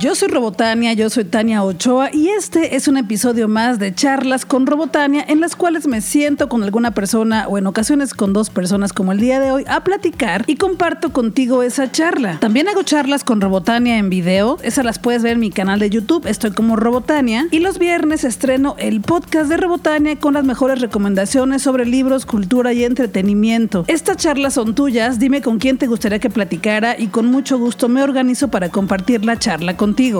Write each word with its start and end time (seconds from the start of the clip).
Yo 0.00 0.14
soy 0.14 0.28
Robotania, 0.28 0.94
yo 0.94 1.10
soy 1.10 1.24
Tania 1.24 1.62
Ochoa 1.62 2.08
y 2.10 2.28
este 2.28 2.74
es 2.74 2.88
un 2.88 2.96
episodio 2.96 3.48
más 3.48 3.78
de 3.78 3.94
charlas 3.94 4.46
con 4.46 4.66
Robotania 4.66 5.22
en 5.28 5.40
las 5.40 5.56
cuales 5.56 5.86
me 5.86 6.00
siento 6.00 6.48
con 6.48 6.62
alguna 6.62 6.92
persona 6.92 7.46
o 7.48 7.58
en 7.58 7.66
ocasiones 7.66 8.14
con 8.14 8.32
dos 8.32 8.48
personas 8.48 8.94
como 8.94 9.12
el 9.12 9.20
día 9.20 9.40
de 9.40 9.50
hoy 9.50 9.64
a 9.68 9.84
platicar 9.84 10.44
y 10.46 10.56
comparto 10.56 11.12
contigo 11.12 11.62
esa 11.62 11.92
charla. 11.92 12.40
También 12.40 12.66
hago 12.68 12.82
charlas 12.82 13.24
con 13.24 13.42
Robotania 13.42 13.98
en 13.98 14.08
video, 14.08 14.56
esas 14.62 14.86
las 14.86 14.98
puedes 14.98 15.22
ver 15.22 15.32
en 15.32 15.40
mi 15.40 15.50
canal 15.50 15.78
de 15.78 15.90
YouTube, 15.90 16.26
estoy 16.26 16.52
como 16.52 16.76
Robotania 16.76 17.46
y 17.50 17.58
los 17.58 17.78
viernes 17.78 18.24
estreno 18.24 18.76
el 18.78 19.02
podcast 19.02 19.50
de 19.50 19.58
Robotania 19.58 20.16
con 20.16 20.32
las 20.32 20.44
mejores 20.44 20.80
recomendaciones 20.80 21.60
sobre 21.60 21.84
libros, 21.84 22.24
cultura 22.24 22.72
y 22.72 22.84
entretenimiento. 22.84 23.84
Estas 23.86 24.16
charlas 24.16 24.54
son 24.54 24.74
tuyas, 24.74 25.18
dime 25.18 25.42
con 25.42 25.58
quién 25.58 25.76
te 25.76 25.86
gustaría 25.86 26.20
que 26.20 26.30
platicara 26.30 26.98
y 26.98 27.08
con 27.08 27.26
mucho 27.26 27.58
gusto 27.58 27.90
me 27.90 28.02
organizo 28.02 28.48
para 28.48 28.70
compartir 28.70 29.26
la 29.26 29.38
charla 29.38 29.76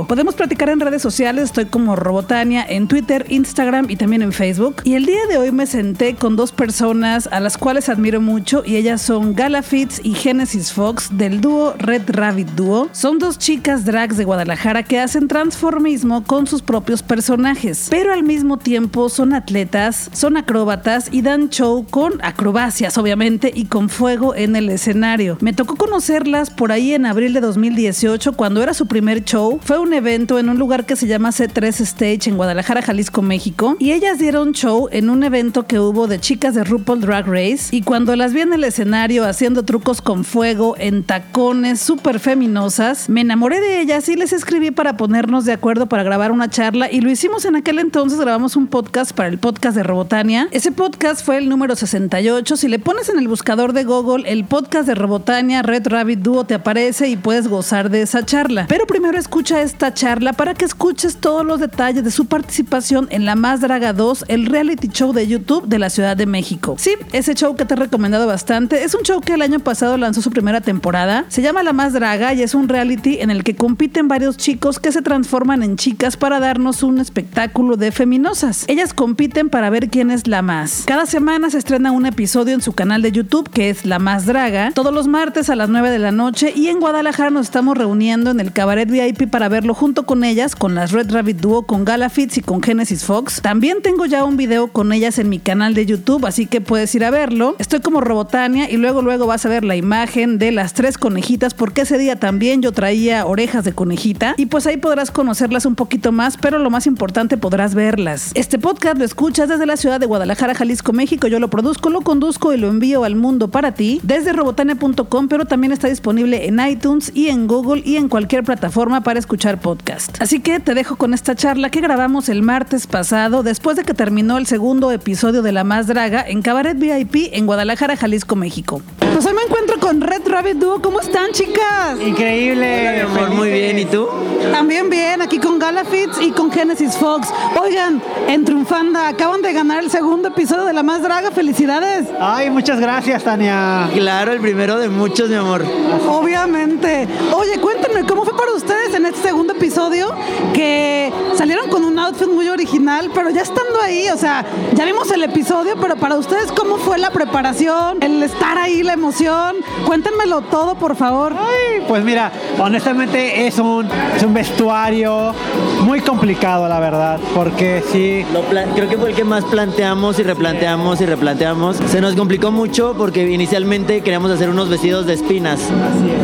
Podemos 0.09 0.35
platicar 0.35 0.69
en 0.69 0.81
redes 0.81 1.01
sociales, 1.01 1.45
estoy 1.45 1.67
como 1.67 1.95
Robotania 1.95 2.67
en 2.69 2.89
Twitter, 2.89 3.25
Instagram 3.29 3.87
y 3.89 3.97
también 3.97 4.23
en 4.23 4.33
Facebook. 4.33 4.77
Y 4.85 4.95
el 4.95 5.07
día 5.07 5.27
de 5.29 5.39
hoy 5.39 5.53
me 5.53 5.67
senté 5.67 6.17
con 6.17 6.35
dos 6.35 6.51
personas 6.51 7.29
a 7.31 7.39
las 7.39 7.57
cuales 7.57 7.89
admiro 7.89 8.21
mucho 8.21 8.63
y 8.67 8.77
ellas 8.77 9.01
son 9.01 9.35
Gala 9.35 9.63
Fitz 9.63 10.01
y 10.03 10.15
Genesis 10.15 10.73
Fox 10.73 11.17
del 11.17 11.41
dúo 11.41 11.75
Red 11.79 12.03
Rabbit 12.09 12.49
Duo. 12.51 12.89
Son 12.91 13.21
dos 13.21 13.39
chicas 13.39 13.85
drags 13.85 14.17
de 14.17 14.25
Guadalajara 14.25 14.83
que 14.83 14.99
hacen 14.99 15.29
transformismo 15.29 16.25
con 16.25 16.49
sus 16.49 16.63
propios 16.63 17.03
personajes, 17.05 17.87
pero 17.91 18.13
al 18.13 18.25
mismo 18.25 18.57
tiempo 18.57 19.09
son 19.09 19.33
atletas, 19.35 20.11
son 20.13 20.37
acróbatas 20.37 21.09
y 21.13 21.23
dan 21.23 21.49
show 21.49 21.87
con 21.89 22.15
acrobacias 22.25 22.99
obviamente 22.99 23.53
y 23.55 23.67
con 23.67 23.89
fuego 23.89 24.35
en 24.35 24.57
el 24.57 24.69
escenario. 24.69 25.39
Me 25.41 25.53
tocó 25.53 25.77
conocerlas 25.77 26.51
por 26.51 26.73
ahí 26.73 26.93
en 26.93 27.07
abril 27.07 27.33
de 27.35 27.41
2018 27.41 28.33
cuando 28.33 28.63
era 28.63 28.75
su 28.75 28.87
primer 28.87 29.25
show. 29.25 29.60
Fue 29.65 29.79
un 29.79 29.93
evento 29.93 30.39
en 30.39 30.49
un 30.49 30.59
lugar 30.59 30.87
que 30.87 30.97
se 30.97 31.07
llama 31.07 31.31
C3 31.31 31.81
Stage 31.81 32.29
en 32.29 32.37
Guadalajara, 32.37 32.83
Jalisco, 32.83 33.23
México. 33.23 33.77
Y 33.79 33.93
ellas 33.93 34.19
dieron 34.19 34.53
show 34.53 34.89
en 34.91 35.11
un 35.11 35.23
evento 35.23 35.67
que 35.67 35.79
hubo 35.79 36.07
de 36.07 36.19
chicas 36.19 36.55
de 36.55 36.65
RuPaul 36.65 37.01
Drag 37.01 37.27
Race. 37.27 37.69
Y 37.71 37.83
cuando 37.83 38.17
las 38.17 38.33
vi 38.33 38.41
en 38.41 38.53
el 38.53 38.65
escenario 38.65 39.25
haciendo 39.25 39.65
trucos 39.65 40.03
con 40.03 40.25
fuego, 40.25 40.75
en 40.79 41.05
tacones, 41.05 41.81
súper 41.81 42.19
feminosas, 42.19 43.09
me 43.09 43.21
enamoré 43.21 43.61
de 43.61 43.81
ellas 43.81 44.09
y 44.09 44.17
les 44.17 44.33
escribí 44.33 44.71
para 44.71 44.97
ponernos 44.97 45.45
de 45.45 45.53
acuerdo 45.53 45.87
para 45.87 46.03
grabar 46.03 46.33
una 46.33 46.49
charla. 46.49 46.91
Y 46.91 47.01
lo 47.01 47.11
hicimos 47.11 47.45
en 47.45 47.57
aquel 47.57 47.79
entonces, 47.79 48.21
grabamos 48.21 48.57
un 48.57 48.67
podcast 48.67 49.13
para 49.13 49.29
el 49.29 49.39
podcast 49.39 49.77
de 49.77 49.83
Robotania. 49.83 50.49
Ese 50.51 50.73
podcast 50.73 51.25
fue 51.25 51.39
el 51.39 51.49
número 51.49 51.77
68. 51.77 52.57
Si 52.57 52.69
le 52.69 52.79
pones 52.79 53.09
en 53.09 53.19
el 53.19 53.29
buscador 53.29 53.73
de 53.73 53.85
Google 53.85 54.29
el 54.31 54.45
podcast 54.45 54.87
de 54.87 54.95
Robotania, 54.95 55.63
Red 55.63 55.87
Rabbit 55.87 56.21
Duo 56.21 56.45
te 56.45 56.55
aparece 56.55 57.09
y 57.09 57.17
puedes 57.17 57.49
gozar 57.49 57.91
de 57.91 58.03
esa 58.03 58.25
charla. 58.25 58.67
Pero 58.69 58.87
primero 58.87 59.19
escucha 59.19 59.50
esta 59.59 59.93
charla 59.93 60.33
para 60.33 60.55
que 60.55 60.65
escuches 60.65 61.17
todos 61.17 61.45
los 61.45 61.59
detalles 61.59 62.05
de 62.05 62.11
su 62.11 62.27
participación 62.27 63.09
en 63.11 63.25
La 63.25 63.35
Más 63.35 63.61
Draga 63.61 63.93
2, 63.93 64.27
el 64.29 64.47
reality 64.47 64.89
show 64.89 65.13
de 65.13 65.27
YouTube 65.27 65.67
de 65.67 65.79
la 65.79 65.91
Ciudad 65.91 66.17
de 66.17 66.27
México. 66.27 66.77
Sí, 66.79 66.93
ese 67.13 67.35
show 67.35 67.57
que 67.57 67.65
te 67.65 67.75
he 67.75 67.77
recomendado 67.77 68.27
bastante 68.27 68.85
es 68.85 68.95
un 68.95 69.03
show 69.03 69.21
que 69.21 69.35
el 69.35 69.43
año 69.43 69.59
pasado 69.59 69.97
lanzó 69.97 70.23
su 70.23 70.31
primera 70.31 70.61
temporada. 70.61 71.25
Se 71.29 71.43
llama 71.43 71.63
La 71.63 71.73
Más 71.73 71.93
Draga 71.93 72.33
y 72.35 72.43
es 72.43 72.55
un 72.55 72.69
reality 72.69 73.19
en 73.21 73.31
el 73.31 73.43
que 73.43 73.57
compiten 73.57 74.07
varios 74.09 74.37
chicos 74.37 74.79
que 74.79 74.93
se 74.93 75.03
transforman 75.03 75.63
en 75.63 75.77
chicas 75.77 76.17
para 76.17 76.39
darnos 76.39 76.83
un 76.83 77.01
espectáculo 77.01 77.77
de 77.77 77.91
feminosas. 77.91 78.65
Ellas 78.69 78.95
compiten 78.95 79.49
para 79.49 79.71
ver 79.71 79.89
quién 79.89 80.11
es 80.11 80.27
la 80.27 80.43
más. 80.43 80.85
Cada 80.87 81.07
semana 81.07 81.51
se 81.51 81.59
estrena 81.59 81.91
un 81.91 82.07
episodio 82.07 82.55
en 82.55 82.63
su 82.63 82.73
canal 82.73 83.03
de 83.03 83.13
YouTube 83.13 83.49
que 83.51 83.71
es 83.71 83.87
La 83.87 83.99
Más 83.99 84.27
Draga, 84.27 84.73
todos 84.73 84.95
los 84.95 85.09
martes 85.09 85.51
a 85.51 85.57
las 85.57 85.69
9 85.69 85.91
de 85.91 85.99
la 85.99 86.13
noche 86.13 86.53
y 86.55 86.69
en 86.69 86.81
Guadalajara 86.81 87.31
nos 87.31 87.47
estamos 87.47 87.77
reuniendo 87.77 88.31
en 88.31 88.41
el 88.41 88.53
Cabaret 88.53 88.91
VIP 88.91 89.31
para 89.31 89.40
verlo 89.49 89.75
junto 89.75 90.05
con 90.05 90.25
ellas, 90.25 90.55
con 90.55 90.75
las 90.75 90.93
Red 90.93 91.11
Rabbit 91.11 91.39
Duo, 91.39 91.63
con 91.63 91.85
Gala 91.85 92.11
Fitz 92.11 92.39
y 92.39 92.43
con 92.43 92.63
Genesis 92.63 93.05
Fox. 93.05 93.41
También 93.43 93.83
tengo 93.83 94.07
ya 94.07 94.25
un 94.25 94.37
video 94.37 94.69
con 94.69 94.93
ellas 94.93 95.19
en 95.19 95.29
mi 95.29 95.39
canal 95.39 95.75
de 95.75 95.87
YouTube, 95.87 96.27
así 96.27 96.47
que 96.47 96.61
puedes 96.61 96.95
ir 96.95 97.05
a 97.05 97.11
verlo. 97.11 97.57
Estoy 97.59 97.81
como 97.81 98.01
Robotania 98.01 98.71
y 98.71 98.77
luego 98.77 99.03
luego 99.03 99.27
vas 99.27 99.47
a 99.47 99.49
ver 99.49 99.65
la 99.65 99.77
imagen 99.77 100.39
de 100.39 100.53
las 100.53 100.75
tres 100.75 100.99
conejitas 100.99 101.55
porque 101.55 101.83
ese 101.83 101.99
día 101.99 102.17
también 102.17 102.63
yo 102.63 102.73
traía 102.73 103.27
orejas 103.27 103.65
de 103.65 103.73
conejita 103.73 104.35
y 104.37 104.47
pues 104.47 104.67
ahí 104.67 104.77
podrás 104.77 105.11
conocerlas 105.11 105.67
un 105.67 105.75
poquito 105.75 106.13
más, 106.13 106.37
pero 106.37 106.59
lo 106.59 106.71
más 106.71 106.87
importante 106.87 107.37
podrás 107.37 107.75
verlas. 107.75 108.31
Este 108.35 108.59
podcast 108.59 108.99
lo 108.99 109.05
escuchas 109.05 109.49
desde 109.49 109.67
la 109.67 109.77
ciudad 109.77 109.99
de 109.99 110.07
Guadalajara, 110.07 110.55
Jalisco, 110.55 110.93
México. 110.93 111.27
Yo 111.27 111.41
lo 111.41 111.51
produzco, 111.51 111.91
lo 111.91 112.03
conduzco 112.03 112.53
y 112.53 112.59
lo 112.59 112.69
envío 112.69 113.05
al 113.05 113.17
mundo 113.17 113.51
para 113.51 113.73
ti 113.73 114.01
desde 114.03 114.33
robotania.com, 114.33 115.29
pero 115.29 115.45
también 115.47 115.73
está 115.73 115.89
disponible 115.89 116.47
en 116.47 116.61
iTunes 116.61 117.11
y 117.15 117.29
en 117.29 117.47
Google 117.47 117.83
y 117.85 117.97
en 117.97 118.09
cualquier 118.09 118.45
plataforma 118.45 119.03
para 119.03 119.19
escuchar 119.19 119.30
podcast. 119.37 120.21
Así 120.21 120.41
que 120.41 120.59
te 120.59 120.75
dejo 120.75 120.97
con 120.97 121.15
esta 121.15 121.37
charla 121.37 121.71
que 121.71 121.81
grabamos 121.81 122.29
el 122.29 122.43
martes 122.43 122.87
pasado 122.87 123.43
después 123.43 123.77
de 123.77 123.85
que 123.85 123.95
terminó 123.95 124.39
el 124.39 124.47
segundo 124.47 124.91
episodio 124.91 125.43
de 125.43 125.53
La 125.53 125.63
Más 125.63 125.87
Draga 125.87 126.25
en 126.27 126.43
Cabaret 126.43 126.77
VIP 126.77 127.33
en 127.33 127.47
Guadalajara, 127.47 127.97
Jalisco, 127.97 128.35
México. 128.35 128.83
Pues 128.99 129.25
hoy 129.27 129.35
me 129.35 129.43
encuentro 129.43 129.79
con 129.79 130.01
Red 130.01 130.23
Rabbit 130.27 130.57
Duo. 130.57 130.83
¿Cómo 130.83 131.01
están, 131.01 131.31
chicas? 131.33 132.01
Increíble. 132.05 132.81
Hola, 132.81 132.93
mi 132.93 133.01
amor, 133.01 133.31
muy 133.37 133.51
bien. 133.51 133.79
¿Y 133.79 133.85
tú? 133.85 134.09
También 134.53 134.91
bien, 134.91 135.23
aquí 135.23 135.39
con 135.39 135.59
Gala 135.59 135.85
Fitz 135.85 136.21
y 136.21 136.33
con 136.33 136.51
Genesis 136.51 136.97
Fox. 136.97 137.29
Oigan, 137.61 138.03
en 138.27 138.45
Triunfanda 138.45 139.09
acaban 139.09 139.43
de 139.43 139.53
ganar 139.53 139.83
el 139.83 139.91
segundo 139.91 140.29
episodio 140.29 140.65
de 140.65 140.73
La 140.73 140.83
Más 140.83 141.03
Draga. 141.03 141.31
¡Felicidades! 141.31 142.09
Ay, 142.21 142.51
muchas 142.51 142.81
gracias, 142.81 143.23
Tania. 143.23 143.89
Claro, 143.95 144.33
el 144.33 144.41
primero 144.41 144.79
de 144.79 144.89
muchos, 144.89 145.29
mi 145.29 145.37
amor. 145.37 145.65
Obviamente. 146.09 147.07
Oye, 147.33 147.61
cuéntenme, 147.61 148.05
¿cómo 148.05 148.25
fue 148.25 148.37
para 148.37 148.53
ustedes 148.53 148.95
en 148.95 149.00
este 149.11 149.29
segundo 149.29 149.55
episodio 149.55 150.15
que 150.55 151.13
salieron 151.35 151.69
con 151.69 151.85
un 151.85 151.99
outfit 151.99 152.29
muy 152.29 152.49
original, 152.49 153.11
pero 153.13 153.31
ya 153.31 153.43
estando 153.43 153.81
ahí, 153.83 154.09
o 154.09 154.17
sea, 154.17 154.45
ya 154.73 154.85
vimos 154.85 155.11
el 155.11 155.25
episodio, 155.25 155.75
pero 155.81 155.97
para 155.97 156.17
ustedes, 156.17 156.53
¿cómo 156.53 156.77
fue 156.77 156.97
la 156.99 157.11
preparación, 157.11 157.99
el 158.03 158.23
estar 158.23 158.57
ahí, 158.57 158.83
la 158.85 158.93
emoción? 158.93 159.57
Cuéntenmelo 159.85 160.43
todo, 160.43 160.77
por 160.77 160.95
favor. 160.95 161.35
Ay, 161.37 161.85
pues 161.89 162.05
mira, 162.05 162.31
honestamente 162.59 163.47
es 163.47 163.59
un, 163.59 163.89
es 164.17 164.23
un 164.23 164.33
vestuario 164.33 165.35
muy 165.81 166.01
complicado, 166.01 166.69
la 166.69 166.79
verdad, 166.81 167.19
porque 167.35 167.83
sí. 167.91 168.25
Lo 168.33 168.43
creo 168.75 168.89
que 168.89 168.97
fue 168.99 169.11
el 169.11 169.17
que 169.17 169.25
más 169.25 169.45
planteamos 169.45 170.19
y 170.19 170.23
replanteamos 170.23 171.01
y 171.01 171.07
replanteamos. 171.07 171.77
Se 171.89 172.01
nos 172.01 172.15
complicó 172.15 172.51
mucho 172.51 172.95
porque 172.97 173.31
inicialmente 173.31 174.01
queríamos 174.03 174.31
hacer 174.31 174.51
unos 174.51 174.69
vestidos 174.69 175.07
de 175.07 175.15
espinas, 175.15 175.61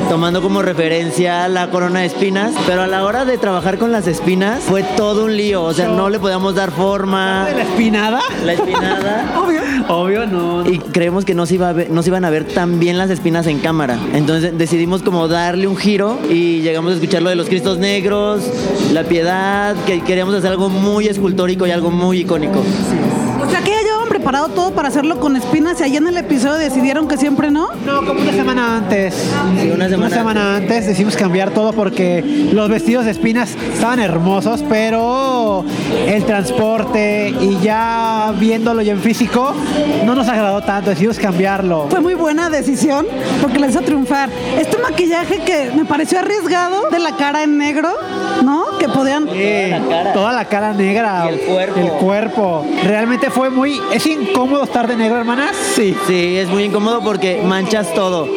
tomando 0.09 0.43
como 0.43 0.63
referencia 0.63 1.49
la 1.49 1.71
corona 1.71 2.01
de 2.01 2.07
espinas, 2.07 2.53
pero 2.67 2.83
a 2.83 2.87
la 2.87 3.05
hora 3.05 3.25
de 3.25 3.39
trabajar 3.39 3.79
con 3.79 3.93
las 3.93 4.07
espinas 4.07 4.61
fue 4.63 4.83
todo 4.97 5.25
un 5.25 5.37
lío, 5.37 5.63
o 5.63 5.73
sea, 5.73 5.89
no 5.89 6.09
le 6.11 6.19
podíamos 6.19 6.55
dar 6.55 6.71
forma. 6.71 7.49
¿La 7.57 7.63
espinada? 7.63 8.21
La 8.45 8.53
espinada. 8.53 9.35
Obvio. 9.43 9.61
Obvio, 9.89 10.27
no. 10.27 10.65
no. 10.65 10.71
Y 10.71 10.79
creemos 10.79 11.25
que 11.25 11.35
no 11.35 11.47
se, 11.47 11.55
iba 11.55 11.69
a 11.69 11.73
ver- 11.73 11.91
no 11.91 12.03
se 12.03 12.11
iban 12.11 12.25
a 12.25 12.31
ver 12.31 12.45
tan 12.45 12.79
bien 12.79 12.99
las 12.99 13.11
espinas 13.11 13.47
en 13.47 13.59
cámara. 13.61 13.99
Entonces 14.15 14.57
decidimos 14.57 15.03
como 15.03 15.29
darle 15.29 15.67
un 15.67 15.77
giro 15.77 16.19
y 16.31 16.61
llegamos 16.61 16.93
a 16.93 16.95
escuchar 16.97 17.23
lo 17.23 17.31
de 17.31 17.37
los 17.37 17.49
Cristos 17.49 17.79
Negros, 17.79 18.43
la 18.93 19.05
piedad, 19.05 19.46
que 19.87 20.01
queríamos 20.03 20.35
hacer 20.35 20.51
algo 20.51 20.69
muy 20.69 21.07
escultórico 21.07 21.67
y 21.67 21.71
algo 21.71 21.91
muy 21.91 22.21
icónico. 22.21 22.63
O 23.41 23.51
sea, 23.51 23.61
que 23.61 23.77
preparado 24.27 24.49
todo 24.49 24.73
para 24.73 24.89
hacerlo 24.89 25.21
con 25.21 25.37
espinas 25.37 25.79
y 25.79 25.85
ahí 25.85 25.97
en 25.97 26.09
el 26.09 26.17
episodio 26.17 26.55
decidieron 26.57 27.07
que 27.07 27.17
siempre 27.17 27.53
no. 27.53 27.69
No, 27.87 28.05
como 28.05 28.23
una 28.23 28.33
semana 28.33 28.79
antes. 28.79 29.15
Sí, 29.61 29.71
una 29.71 30.11
semana 30.11 30.57
antes 30.57 30.85
decidimos 30.85 31.15
cambiar 31.15 31.53
todo 31.53 31.73
porque 31.73 32.51
los 32.53 32.69
vestidos 32.69 33.05
de 33.05 33.13
espinas 33.13 33.55
estaban 33.73 34.01
hermosos, 34.01 34.65
pero 34.69 35.65
el 36.09 36.25
transporte 36.25 37.33
y 37.41 37.61
ya 37.61 38.35
viéndolo 38.37 38.83
ya 38.83 38.95
en 38.95 39.01
físico 39.01 39.55
no 40.05 40.17
nos 40.17 40.27
agradó 40.27 40.61
tanto, 40.61 40.91
decidimos 40.91 41.21
cambiarlo. 41.21 41.87
Fue 41.89 42.01
muy 42.01 42.15
buena 42.15 42.51
decisión 42.51 43.07
porque 43.41 43.61
la 43.61 43.69
hizo 43.69 43.83
triunfar. 43.83 44.29
Este 44.59 44.77
maquillaje 44.79 45.39
que 45.43 45.71
me 45.73 45.85
pareció 45.85 46.19
arriesgado 46.19 46.91
de 46.91 46.99
la 46.99 47.17
cara 47.17 47.45
en 47.45 47.59
negro, 47.59 47.91
¿no? 48.43 48.77
Que 48.81 48.89
podían... 48.89 49.29
Sí, 49.33 49.71
la 49.71 49.81
cara. 49.89 50.13
toda 50.13 50.33
la 50.33 50.47
cara 50.47 50.73
negra. 50.73 51.27
Y 51.27 51.35
el 51.35 51.41
cuerpo. 51.43 51.81
El 51.81 51.91
cuerpo. 51.93 52.67
Realmente 52.83 53.31
fue 53.31 53.51
muy... 53.51 53.81
¿Es 53.93 54.16
incómodo 54.23 54.65
estar 54.65 54.87
de 54.87 54.97
negro, 54.97 55.19
hermanas? 55.19 55.57
Sí. 55.75 55.97
Sí, 56.07 56.37
es 56.37 56.49
muy 56.49 56.65
incómodo 56.65 57.03
porque 57.03 57.43
manchas 57.45 57.93
todo. 57.95 58.29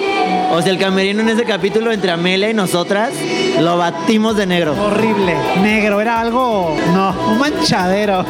O 0.52 0.62
sea, 0.62 0.72
el 0.72 0.80
camerino 0.80 1.22
en 1.22 1.30
ese 1.30 1.46
capítulo 1.46 1.92
entre 1.92 2.12
Amelia 2.12 2.50
y 2.50 2.54
nosotras 2.54 3.12
lo 3.60 3.78
batimos 3.78 4.36
de 4.36 4.46
negro. 4.46 4.74
Horrible. 4.82 5.36
Negro, 5.62 6.02
era 6.02 6.20
algo... 6.20 6.76
No, 6.94 7.14
un 7.32 7.40
manchadero. 7.40 8.26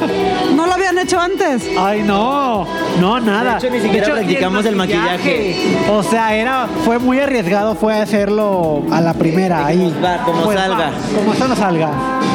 No 0.56 0.66
lo 0.66 0.74
habían 0.74 0.98
hecho 0.98 1.20
antes. 1.20 1.64
Ay, 1.78 2.04
no. 2.04 2.66
No, 3.00 3.20
nada. 3.20 3.60
De 3.60 3.68
hecho, 3.68 3.70
ni 3.76 3.81
siquiera 3.81 4.08
practicamos 4.14 4.66
el 4.66 4.76
maquillaje. 4.76 5.56
O 5.90 6.04
sea, 6.04 6.36
era, 6.36 6.68
fue 6.86 7.00
muy 7.00 7.20
arriesgado, 7.20 7.76
fue 7.76 7.96
hacerlo 7.96 8.84
a 8.92 9.02
la 9.02 9.14
primera 9.14 9.66
ahí. 9.66 9.94
va, 10.04 10.18
como 10.24 10.42
Pues 10.44 10.60
salga. 10.60 10.92
Como 11.16 11.34
esto 11.34 11.48
no 11.48 11.56
salga. 11.56 11.90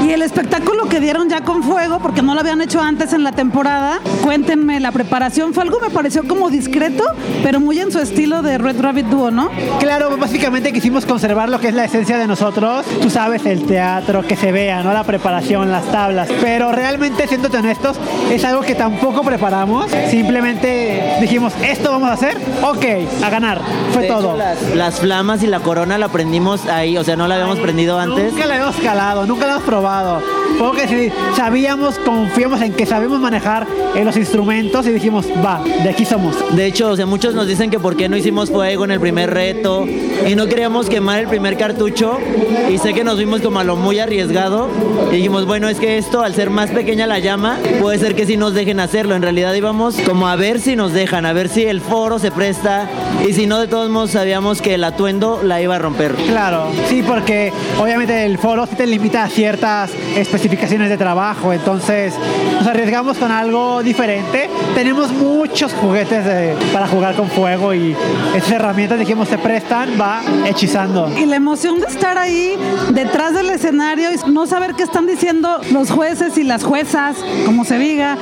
Y 0.04 0.10
el 0.10 0.22
espectáculo 0.22 0.88
que 0.88 1.00
dieron 1.00 1.28
ya 1.28 1.42
con 1.42 1.62
fuego, 1.62 1.98
porque 2.00 2.22
no 2.22 2.34
lo 2.34 2.40
habían 2.40 2.60
hecho 2.60 2.80
antes 2.80 3.12
en 3.12 3.24
la 3.24 3.32
temporada, 3.32 4.00
cuéntenme, 4.22 4.80
la 4.80 4.92
preparación 4.92 5.54
fue 5.54 5.62
algo 5.62 5.80
me 5.80 5.90
pareció 5.90 6.26
como 6.26 6.50
discreto, 6.50 7.04
pero 7.42 7.60
muy 7.60 7.78
en 7.78 7.90
su 7.90 7.98
estilo 7.98 8.42
de 8.42 8.58
Red 8.58 8.80
Rabbit 8.80 9.06
Duo, 9.06 9.30
¿no? 9.30 9.50
Claro, 9.80 10.16
básicamente 10.16 10.72
quisimos 10.72 11.04
conservar 11.06 11.48
lo 11.48 11.58
que 11.60 11.68
es 11.68 11.74
la 11.74 11.84
esencia 11.84 12.18
de 12.18 12.26
nosotros. 12.26 12.83
Tú 13.00 13.10
sabes, 13.10 13.44
el 13.46 13.64
teatro, 13.66 14.22
que 14.22 14.36
se 14.36 14.52
vea, 14.52 14.82
¿no? 14.82 14.92
La 14.92 15.04
preparación, 15.04 15.70
las 15.70 15.84
tablas. 15.90 16.28
Pero 16.40 16.72
realmente, 16.72 17.26
siéndote 17.26 17.58
honestos, 17.58 17.96
es 18.30 18.44
algo 18.44 18.62
que 18.62 18.74
tampoco 18.74 19.22
preparamos. 19.22 19.90
Simplemente 20.10 21.18
dijimos, 21.20 21.52
esto 21.62 21.90
vamos 21.90 22.10
a 22.10 22.12
hacer, 22.14 22.36
ok, 22.62 22.84
a 23.24 23.30
ganar. 23.30 23.60
Fue 23.92 24.02
De 24.02 24.08
hecho, 24.08 24.18
todo. 24.20 24.36
las, 24.36 24.74
las 24.74 25.00
flamas 25.00 25.42
y 25.42 25.46
la 25.46 25.60
corona 25.60 25.98
la 25.98 26.08
prendimos 26.08 26.66
ahí, 26.66 26.96
o 26.96 27.04
sea, 27.04 27.16
no 27.16 27.26
la 27.28 27.34
habíamos 27.34 27.58
prendido 27.58 27.98
antes. 27.98 28.32
Nunca 28.32 28.46
la 28.46 28.56
hemos 28.56 28.76
calado, 28.76 29.26
nunca 29.26 29.46
la 29.46 29.52
hemos 29.54 29.64
probado. 29.64 30.22
Porque 30.58 30.88
sí, 30.88 31.12
sabíamos, 31.36 31.98
confiamos 31.98 32.60
en 32.62 32.72
que 32.72 32.86
sabemos 32.86 33.20
manejar 33.20 33.66
eh, 33.94 34.04
los 34.04 34.16
instrumentos 34.16 34.86
y 34.86 34.90
dijimos, 34.90 35.26
va, 35.44 35.62
de 35.62 35.88
aquí 35.88 36.04
somos. 36.04 36.36
De 36.54 36.66
hecho, 36.66 36.90
o 36.90 36.96
sea, 36.96 37.06
muchos 37.06 37.34
nos 37.34 37.46
dicen 37.46 37.70
que 37.70 37.78
por 37.78 37.96
qué 37.96 38.08
no 38.08 38.16
hicimos 38.16 38.50
fuego 38.50 38.84
en 38.84 38.90
el 38.90 39.00
primer 39.00 39.32
reto 39.32 39.86
y 39.86 40.34
no 40.34 40.46
queríamos 40.46 40.88
quemar 40.88 41.20
el 41.20 41.28
primer 41.28 41.56
cartucho 41.56 42.18
y 42.70 42.78
sé 42.78 42.94
que 42.94 43.04
nos 43.04 43.18
vimos 43.18 43.40
como 43.40 43.60
a 43.60 43.64
lo 43.64 43.76
muy 43.76 43.98
arriesgado 43.98 44.68
y 45.10 45.16
dijimos, 45.16 45.46
bueno, 45.46 45.68
es 45.68 45.78
que 45.78 45.98
esto 45.98 46.22
al 46.22 46.34
ser 46.34 46.50
más 46.50 46.70
pequeña 46.70 47.06
la 47.06 47.18
llama, 47.18 47.58
puede 47.80 47.98
ser 47.98 48.14
que 48.14 48.26
sí 48.26 48.36
nos 48.36 48.54
dejen 48.54 48.80
hacerlo. 48.80 49.14
En 49.14 49.22
realidad 49.22 49.54
íbamos 49.54 49.96
como 50.00 50.28
a 50.28 50.36
ver 50.36 50.60
si 50.60 50.76
nos 50.76 50.92
dejan, 50.92 51.26
a 51.26 51.32
ver 51.32 51.48
si 51.48 51.64
el 51.64 51.80
foro 51.80 52.18
se 52.18 52.30
presta 52.30 52.88
y 53.26 53.32
si 53.32 53.46
no, 53.46 53.60
de 53.60 53.68
todos 53.68 53.90
modos 53.90 54.12
sabíamos 54.12 54.62
que 54.62 54.74
el 54.74 54.84
atuendo 54.84 55.40
la 55.42 55.60
iba 55.60 55.76
a 55.76 55.78
romper. 55.78 56.14
Claro, 56.14 56.70
sí, 56.88 57.02
porque 57.06 57.52
obviamente 57.80 58.24
el 58.24 58.38
foro 58.38 58.66
sí 58.66 58.76
te 58.76 58.86
limita 58.86 59.24
a 59.24 59.28
ciertas 59.28 59.90
especificaciones 60.44 60.90
de 60.90 60.98
trabajo, 60.98 61.54
entonces 61.54 62.12
nos 62.58 62.66
arriesgamos 62.66 63.16
con 63.16 63.32
algo 63.32 63.82
diferente. 63.82 64.50
Tenemos 64.74 65.10
muchos 65.10 65.72
juguetes 65.72 66.22
de- 66.22 66.54
para 66.70 66.86
jugar 66.86 67.16
con 67.16 67.30
fuego 67.30 67.72
y 67.72 67.96
esas 68.36 68.50
herramientas 68.52 68.98
dijimos 68.98 69.26
se 69.28 69.38
prestan, 69.38 69.98
va 69.98 70.20
hechizando. 70.44 71.10
Y 71.18 71.24
la 71.24 71.36
emoción 71.36 71.80
de 71.80 71.86
estar 71.86 72.18
ahí 72.18 72.58
detrás 72.90 73.32
del 73.32 73.48
escenario 73.48 74.10
y 74.12 74.30
no 74.30 74.46
saber 74.46 74.74
qué 74.74 74.82
están 74.82 75.06
diciendo 75.06 75.60
los 75.72 75.90
jueces 75.90 76.36
y 76.36 76.44
las 76.44 76.62
juezas, 76.62 77.16
como 77.46 77.64
se 77.64 77.78
diga. 77.78 78.18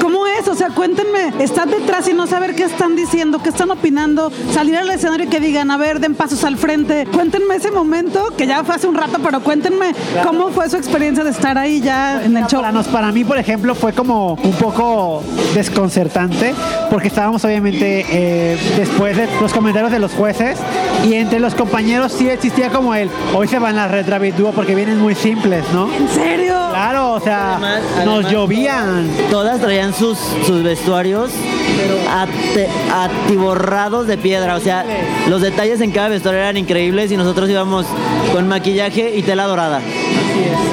¿Cómo 0.00 0.28
es? 0.28 0.46
O 0.46 0.54
sea, 0.54 0.68
cuéntenme, 0.68 1.32
estar 1.40 1.66
detrás 1.66 2.06
y 2.08 2.12
no 2.12 2.28
saber 2.28 2.54
qué 2.54 2.62
están 2.64 2.94
diciendo, 2.94 3.40
qué 3.42 3.48
están 3.48 3.72
opinando, 3.72 4.30
salir 4.52 4.76
al 4.76 4.90
escenario 4.90 5.26
y 5.26 5.28
que 5.28 5.40
digan, 5.40 5.72
a 5.72 5.76
ver, 5.76 5.98
den 5.98 6.14
pasos 6.14 6.44
al 6.44 6.56
frente. 6.56 7.04
Cuéntenme 7.12 7.56
ese 7.56 7.72
momento, 7.72 8.32
que 8.38 8.46
ya 8.46 8.62
fue 8.62 8.76
hace 8.76 8.86
un 8.86 8.94
rato, 8.94 9.18
pero 9.24 9.40
cuéntenme 9.40 9.92
cómo 10.24 10.50
fue 10.50 10.70
su 10.70 10.76
experiencia 10.76 11.24
de 11.24 11.30
estar 11.30 11.58
ahí 11.58 11.63
ya 11.80 12.22
en 12.24 12.36
el 12.36 12.46
show. 12.46 12.60
Para, 12.60 12.72
nos, 12.72 12.86
para 12.88 13.10
mí, 13.12 13.24
por 13.24 13.38
ejemplo, 13.38 13.74
fue 13.74 13.92
como 13.92 14.34
un 14.34 14.52
poco 14.52 15.22
desconcertante 15.54 16.54
porque 16.90 17.08
estábamos 17.08 17.44
obviamente 17.44 18.04
eh, 18.10 18.56
después 18.76 19.16
de 19.16 19.28
los 19.40 19.52
comentarios 19.52 19.90
de 19.90 19.98
los 19.98 20.12
jueces 20.12 20.58
y 21.04 21.14
entre 21.14 21.40
los 21.40 21.54
compañeros 21.54 22.12
sí 22.12 22.28
existía 22.28 22.70
como 22.70 22.94
el 22.94 23.10
hoy 23.34 23.48
se 23.48 23.58
van 23.58 23.76
las 23.76 23.90
Red 23.90 24.08
Rabbit 24.08 24.34
Duo 24.36 24.52
porque 24.52 24.74
vienen 24.74 25.00
muy 25.00 25.14
simples, 25.14 25.64
¿no? 25.72 25.92
¿En 25.92 26.08
serio? 26.08 26.54
Claro, 26.70 27.12
o 27.12 27.20
sea, 27.20 27.52
Además- 27.56 27.82
nos 28.04 28.30
llovían. 28.30 29.08
Todas 29.30 29.60
traían 29.60 29.94
sus, 29.94 30.18
sus 30.46 30.62
vestuarios 30.62 31.30
atiborrados 32.92 34.06
de 34.06 34.16
piedra. 34.18 34.56
O 34.56 34.60
sea, 34.60 34.84
los 35.28 35.40
detalles 35.42 35.80
en 35.80 35.90
cada 35.90 36.08
vestuario 36.08 36.40
eran 36.40 36.56
increíbles 36.56 37.10
y 37.12 37.16
nosotros 37.16 37.48
íbamos 37.48 37.86
con 38.32 38.48
maquillaje 38.48 39.16
y 39.16 39.22
tela 39.22 39.44
dorada. 39.44 39.80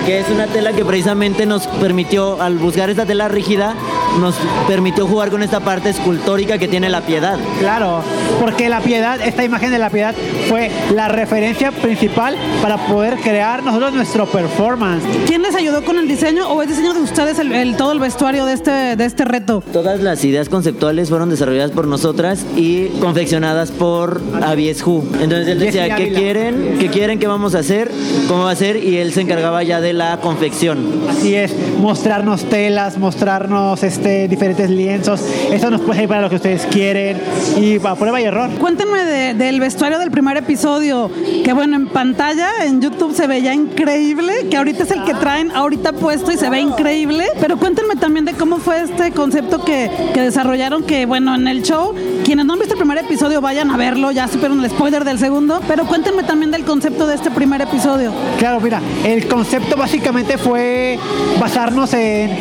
Que 0.05 0.19
es 0.19 0.29
una 0.29 0.47
tela 0.47 0.73
que 0.73 0.83
precisamente 0.83 1.45
nos 1.45 1.67
permitió, 1.67 2.41
al 2.41 2.57
buscar 2.57 2.89
esta 2.89 3.05
tela 3.05 3.27
rígida, 3.27 3.75
nos 4.19 4.35
permitió 4.67 5.07
jugar 5.07 5.29
con 5.29 5.43
esta 5.43 5.59
parte 5.59 5.89
escultórica 5.89 6.57
que 6.57 6.67
tiene 6.67 6.89
la 6.89 7.01
piedad. 7.01 7.37
Claro, 7.59 8.01
porque 8.39 8.67
la 8.69 8.81
piedad, 8.81 9.19
esta 9.21 9.43
imagen 9.43 9.71
de 9.71 9.77
la 9.79 9.89
piedad 9.89 10.15
fue 10.49 10.71
la 10.93 11.07
referencia 11.07 11.71
principal 11.71 12.35
para 12.61 12.77
poder 12.87 13.17
crear 13.17 13.63
nosotros 13.63 13.93
nuestro 13.93 14.25
performance. 14.25 15.03
¿Quién 15.27 15.41
les 15.43 15.55
ayudó 15.55 15.83
con 15.85 15.97
el 15.97 16.07
diseño 16.07 16.47
o 16.49 16.61
es 16.61 16.69
diseño 16.69 16.93
de 16.93 17.01
ustedes 17.01 17.39
el, 17.39 17.51
el- 17.53 17.75
todo 17.77 17.91
el 17.91 17.99
vestuario 17.99 18.45
de 18.45 18.53
este, 18.53 18.71
de 18.95 19.05
este 19.05 19.23
reto? 19.25 19.63
Todas 19.71 20.01
las 20.01 20.23
ideas 20.25 20.49
conceptuales 20.49 21.09
fueron 21.09 21.29
desarrolladas 21.29 21.71
por 21.71 21.87
nosotras 21.87 22.45
y 22.57 22.87
confeccionadas 22.99 23.71
por 23.71 24.21
Avies 24.41 24.85
Who. 24.85 25.03
Entonces 25.21 25.47
él 25.47 25.59
decía, 25.59 25.95
¿qué 25.95 26.11
quieren? 26.11 26.77
¿Qué 26.79 26.87
quieren? 26.89 27.19
¿Qué 27.19 27.27
vamos 27.27 27.55
a 27.55 27.59
hacer? 27.59 27.91
¿Cómo 28.27 28.45
va 28.45 28.51
a 28.51 28.55
ser? 28.55 28.83
Y 28.83 28.97
él 28.97 29.13
se 29.13 29.21
encargaba 29.21 29.50
ya 29.63 29.81
de 29.81 29.93
la 29.93 30.17
confección. 30.21 31.03
Así 31.09 31.35
es, 31.35 31.53
mostrarnos 31.79 32.45
telas, 32.45 32.97
mostrarnos 32.97 33.83
este, 33.83 34.27
diferentes 34.27 34.69
lienzos. 34.69 35.21
Esto 35.51 35.69
nos 35.69 35.81
puede 35.81 36.03
ir 36.03 36.07
para 36.09 36.21
lo 36.21 36.29
que 36.29 36.35
ustedes 36.37 36.65
quieren 36.67 37.17
y 37.59 37.77
a 37.85 37.95
prueba 37.95 38.19
y 38.21 38.23
error. 38.25 38.49
Cuéntenme 38.59 39.03
de- 39.03 39.33
del 39.33 39.59
vestuario 39.59 39.99
del 39.99 40.11
primer 40.11 40.37
episodio, 40.37 41.09
que 41.43 41.53
bueno, 41.53 41.75
en 41.75 41.87
pantalla, 41.87 42.49
en 42.65 42.81
YouTube 42.81 43.13
se 43.15 43.27
veía 43.27 43.53
increíble, 43.53 44.47
que 44.49 44.57
ahorita 44.57 44.83
es 44.83 44.91
el 44.91 45.03
que 45.03 45.13
traen 45.13 45.51
ahorita 45.51 45.93
puesto 45.93 46.31
y 46.31 46.37
se 46.37 46.49
ve 46.49 46.59
increíble, 46.61 47.25
pero 47.39 47.57
cuéntenme 47.57 47.95
también 47.95 48.25
de 48.25 48.33
cómo 48.33 48.57
fue 48.57 48.81
este 48.83 49.11
concepto 49.11 49.63
que, 49.63 49.89
que 50.13 50.21
desarrollaron, 50.21 50.83
que 50.83 51.05
bueno, 51.05 51.35
en 51.35 51.47
el 51.47 51.63
show, 51.63 51.93
quienes 52.23 52.45
no 52.45 52.53
han 52.53 52.59
visto 52.59 52.73
el 52.75 52.79
primer 52.79 52.97
episodio 52.99 53.41
vayan 53.41 53.69
a 53.71 53.77
verlo, 53.77 54.11
ya 54.11 54.27
supieron 54.27 54.63
el 54.63 54.69
spoiler 54.69 55.03
del 55.03 55.19
segundo, 55.19 55.61
pero 55.67 55.85
cuéntenme 55.85 56.23
también 56.23 56.51
del 56.51 56.63
concepto 56.63 57.07
de 57.07 57.15
este 57.15 57.31
primer 57.31 57.61
episodio. 57.61 58.11
Claro, 58.39 58.59
mira, 58.61 58.81
el 59.05 59.27
concepto 59.27 59.40
básicamente 59.77 60.37
fue 60.37 60.97
basarnos 61.39 61.93
en, 61.93 62.31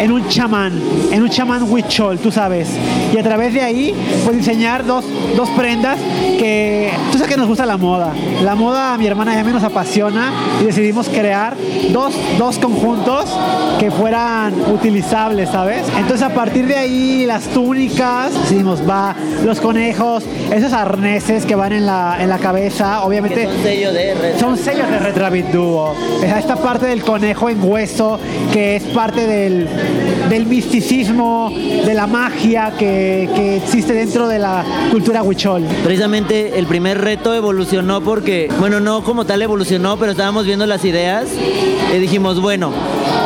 en 0.00 0.12
un 0.12 0.26
chamán, 0.28 0.72
en 1.10 1.22
un 1.22 1.28
chamán 1.28 1.70
huichol, 1.70 2.18
tú 2.18 2.30
sabes. 2.30 2.68
Y 3.12 3.18
a 3.18 3.22
través 3.22 3.52
de 3.52 3.60
ahí, 3.60 3.94
pues 4.24 4.36
diseñar 4.36 4.84
dos, 4.86 5.04
dos 5.36 5.48
prendas 5.50 5.98
que, 6.38 6.90
tú 7.12 7.18
sabes 7.18 7.32
que 7.32 7.36
nos 7.36 7.46
gusta 7.46 7.66
la 7.66 7.76
moda. 7.76 8.12
La 8.42 8.54
moda 8.54 8.94
a 8.94 8.98
mi 8.98 9.06
hermana 9.06 9.34
y 9.34 9.38
a 9.38 9.44
mí 9.44 9.52
nos 9.52 9.62
apasiona 9.62 10.32
y 10.60 10.64
decidimos 10.64 11.08
crear 11.08 11.56
dos, 11.92 12.14
dos 12.38 12.58
conjuntos 12.58 13.26
que 13.78 13.90
fueran 13.90 14.54
utilizables, 14.72 15.50
¿sabes? 15.50 15.82
Entonces 15.96 16.22
a 16.22 16.30
partir 16.30 16.66
de 16.66 16.76
ahí, 16.76 17.26
las 17.26 17.44
túnicas, 17.48 18.32
decidimos, 18.32 18.88
va, 18.88 19.14
los 19.44 19.60
conejos, 19.60 20.24
esos 20.50 20.72
arneses 20.72 21.44
que 21.44 21.54
van 21.54 21.72
en 21.72 21.86
la, 21.86 22.16
en 22.20 22.28
la 22.28 22.38
cabeza, 22.38 23.02
obviamente... 23.02 23.44
Son 23.44 23.62
sello 23.62 23.92
de 23.92 24.14
red. 24.14 24.38
Son 24.38 24.56
sellos 24.56 24.90
de 24.90 24.98
Red 24.98 25.18
Rabbit 25.18 25.46
Duo. 25.46 25.94
Es 26.30 26.36
Esta 26.36 26.54
parte 26.54 26.86
del 26.86 27.02
conejo 27.02 27.48
en 27.48 27.58
hueso, 27.60 28.20
que 28.52 28.76
es 28.76 28.84
parte 28.84 29.26
del, 29.26 29.68
del 30.28 30.46
misticismo, 30.46 31.50
de 31.50 31.92
la 31.92 32.06
magia 32.06 32.72
que, 32.78 33.28
que 33.34 33.56
existe 33.56 33.92
dentro 33.92 34.28
de 34.28 34.38
la 34.38 34.64
cultura 34.92 35.24
huichol. 35.24 35.64
Precisamente 35.82 36.56
el 36.58 36.66
primer 36.66 37.00
reto 37.00 37.34
evolucionó 37.34 38.00
porque, 38.00 38.48
bueno, 38.60 38.78
no 38.78 39.02
como 39.02 39.24
tal 39.26 39.42
evolucionó, 39.42 39.96
pero 39.96 40.12
estábamos 40.12 40.46
viendo 40.46 40.66
las 40.66 40.84
ideas 40.84 41.26
y 41.94 41.98
dijimos, 41.98 42.40
bueno, 42.40 42.72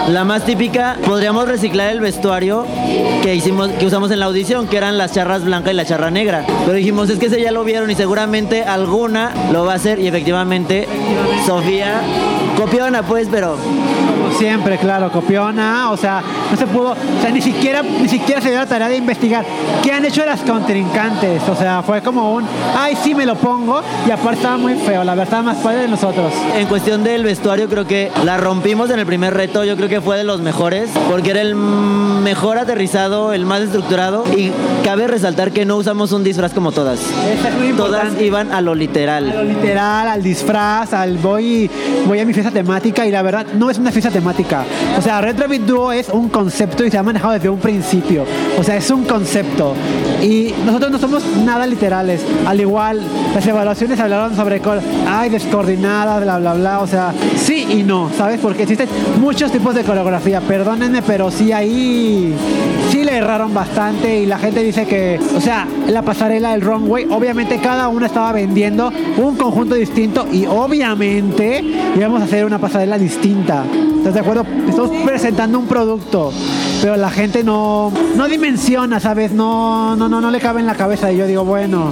la 0.09 0.25
más 0.25 0.45
típica, 0.45 0.97
podríamos 1.05 1.47
reciclar 1.47 1.91
el 1.91 2.01
vestuario 2.01 2.67
que 3.23 3.35
hicimos, 3.35 3.69
que 3.71 3.87
usamos 3.87 4.11
en 4.11 4.21
la 4.21 4.27
audición, 4.27 4.67
que 4.67 4.77
eran 4.77 4.99
las 4.99 5.13
charras 5.13 5.45
blanca 5.45 5.71
y 5.71 5.75
la 5.75 5.85
charra 5.85 6.11
negra. 6.11 6.45
Pero 6.65 6.77
dijimos, 6.77 7.09
es 7.11 7.19
que 7.19 7.27
ese 7.27 7.41
ya 7.41 7.53
lo 7.53 7.65
vieron 7.65 7.91
y 7.91 7.95
seguramente 7.95 8.65
alguna 8.65 9.33
lo 9.53 9.65
va 9.65 9.73
a 9.73 9.77
hacer 9.77 9.99
y 9.99 10.09
efectivamente 10.09 10.87
Sofía 11.47 12.03
copiona 12.85 13.03
pues, 13.03 13.29
pero 13.31 13.57
Como 13.57 14.39
siempre, 14.39 14.77
claro, 14.77 15.11
copiona, 15.11 15.91
o 15.91 15.97
sea, 15.97 16.23
no 16.51 16.57
se 16.57 16.67
pudo, 16.67 16.93
o 16.93 17.21
sea, 17.21 17.31
ni 17.31 17.41
siquiera, 17.41 17.83
ni 17.83 18.09
siquiera 18.09 18.41
se 18.41 18.51
dio 18.51 18.59
la 18.59 18.67
tarea 18.67 18.89
de 18.89 18.97
investigar 18.97 19.45
qué 19.83 19.93
han 19.93 20.05
hecho 20.05 20.25
las 20.25 20.41
contrincantes, 20.41 21.43
o 21.49 21.57
sea, 21.57 21.83
fue 21.83 22.03
como 22.03 22.35
un, 22.35 22.45
ay, 22.77 22.97
sí 23.03 23.15
me 23.15 23.27
lo 23.27 23.37
pongo, 23.37 23.83
y 24.07 24.11
aparte 24.11 24.37
estaba 24.37 24.57
muy 24.57 24.75
feo, 24.75 25.05
la 25.05 25.15
verdad, 25.15 25.43
más 25.43 25.59
padre 25.59 25.83
de 25.83 25.89
nosotros. 25.89 26.33
En 26.57 26.67
cuestión 26.67 27.05
del 27.05 27.25
vestuario 27.25 27.69
creo 27.69 27.87
que 27.87 28.11
la 28.25 28.37
rompimos 28.37 28.91
en 28.91 28.99
el 28.99 29.07
primer 29.07 29.35
reto, 29.35 29.65
yo 29.65 29.77
creo 29.77 29.89
que 29.89 30.01
fue 30.01 30.17
de 30.17 30.25
los 30.25 30.41
mejores, 30.41 30.91
porque 31.11 31.31
era 31.31 31.41
el 31.41 31.55
mejor 31.55 32.59
aterrizado, 32.59 33.33
el 33.33 33.47
más 33.47 33.61
estructurado 33.61 34.25
y 34.37 34.51
cabe 34.83 35.07
resaltar 35.07 35.53
que 35.53 35.65
no 35.65 35.77
usamos 35.77 36.13
un 36.13 36.25
disfraz 36.25 36.53
como 36.53 36.73
todas. 36.73 37.01
Eso 37.01 37.49
es 37.49 37.55
muy 37.55 37.73
Todas 37.75 38.21
iban 38.21 38.53
a 38.53 38.61
lo 38.61 38.73
A 38.73 38.75
lo 38.75 38.75
literal. 38.75 39.49
literal, 39.49 40.09
al 40.09 40.23
disfraz, 40.23 40.93
al 40.93 41.19
voy, 41.19 41.71
voy 42.07 42.21
a 42.21 42.25
mi 42.25 42.33
fiesta 42.33 42.51
temática 42.51 43.07
y 43.07 43.11
la 43.11 43.23
verdad 43.23 43.47
no 43.55 43.71
es 43.71 43.79
una 43.79 43.93
fiesta 43.93 44.11
temática. 44.11 44.65
O 44.99 45.03
sea, 45.03 45.21
Red 45.21 45.39
Rabbit 45.39 45.63
Duo 45.63 45.93
es 45.93 46.09
un 46.09 46.29
concepto 46.45 46.85
y 46.85 46.91
se 46.91 46.99
ha 46.99 47.03
manejado 47.03 47.33
desde 47.33 47.49
un 47.49 47.59
principio. 47.59 48.27
O 48.59 48.63
sea, 48.63 48.77
es 48.77 48.91
un 48.91 49.05
concepto. 49.05 49.75
Y 50.23 50.53
nosotros 50.67 50.91
no 50.91 50.99
somos 50.99 51.25
nada 51.43 51.67
literales. 51.67 52.21
Al 52.47 52.61
igual, 52.61 53.01
las 53.35 53.47
evaluaciones 53.47 53.99
hablaron 53.99 54.37
sobre, 54.37 54.61
ay, 55.09 55.31
descoordinadas, 55.31 56.23
bla, 56.23 56.39
bla, 56.39 56.53
bla. 56.53 56.81
O 56.81 56.87
sea, 56.87 57.15
sí 57.37 57.67
y 57.71 57.83
no, 57.83 58.11
¿sabes? 58.17 58.41
Porque 58.41 58.65
existen 58.65 58.89
muchos 59.23 59.51
tipos 59.51 59.75
de 59.75 59.85
coreografía. 59.85 60.43
Perdónenme, 60.43 61.01
pero 61.01 61.31
sí 61.31 61.51
ahí, 61.51 62.35
sí 62.95 63.03
le 63.03 63.17
erraron 63.17 63.53
bastante 63.53 64.21
y 64.21 64.27
la 64.27 64.39
gente 64.39 64.63
dice 64.63 64.87
que, 64.87 65.19
o 65.35 65.41
sea, 65.41 65.67
la 65.89 66.03
pasarela 66.03 66.53
del 66.53 66.61
wrong 66.61 66.89
way, 66.89 67.09
obviamente 67.11 67.59
cada 67.59 67.89
uno 67.89 68.07
estaba 68.07 68.31
vendiendo 68.31 68.93
un 69.17 69.35
conjunto 69.35 69.75
distinto 69.75 70.29
y 70.31 70.47
obviamente 70.47 71.65
íbamos 71.97 72.21
a 72.23 72.27
hacer 72.27 72.45
una 72.45 72.61
pasarela 72.61 72.97
distinta. 72.97 73.65
¿Estás 73.97 74.15
de 74.15 74.21
acuerdo? 74.21 74.47
Estamos 74.69 74.91
presentando 75.05 75.59
un 75.59 75.67
producto 75.67 76.33
pero 76.85 76.97
la 76.97 77.09
gente 77.09 77.43
no, 77.43 77.91
no 78.15 78.29
dimensiona, 78.29 79.01
¿sabes? 79.01 79.33
No, 79.33 79.97
no, 79.97 80.07
no, 80.07 80.21
no 80.21 80.31
le 80.31 80.39
cabe 80.39 80.61
en 80.61 80.67
la 80.67 80.75
cabeza. 80.75 81.11
Y 81.11 81.17
yo 81.17 81.27
digo, 81.27 81.43
bueno, 81.43 81.91